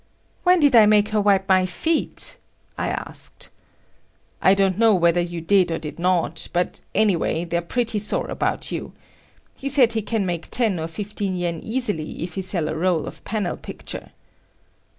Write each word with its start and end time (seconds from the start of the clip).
"When 0.41 0.59
did 0.59 0.75
I 0.75 0.87
make 0.87 1.09
her 1.09 1.21
wipe 1.21 1.47
my 1.47 1.67
feet?" 1.67 2.39
I 2.75 2.87
asked. 2.87 3.49
"I 4.41 4.55
don't 4.55 4.79
know 4.79 4.95
whether 4.95 5.21
you 5.21 5.41
did 5.41 5.71
or 5.71 5.77
did 5.77 5.99
not, 5.99 6.47
but 6.53 6.81
anyway 6.95 7.45
they're 7.45 7.61
pretty 7.61 7.99
sore 7.99 8.25
about 8.31 8.71
you. 8.71 8.93
He 9.55 9.69
said 9.69 9.93
he 9.93 10.01
can 10.01 10.25
make 10.25 10.49
ten 10.49 10.79
or 10.79 10.87
fifteen 10.87 11.35
yen 11.35 11.59
easily 11.59 12.23
if 12.23 12.33
he 12.33 12.41
sell 12.41 12.67
a 12.67 12.75
roll 12.75 13.05
of 13.05 13.23
panel 13.25 13.57
picture." 13.57 14.09